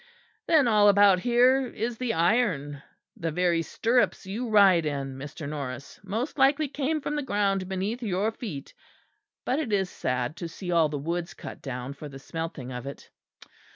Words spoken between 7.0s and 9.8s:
from the ground beneath your feet; but it